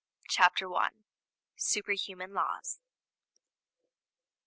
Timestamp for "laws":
2.33-2.79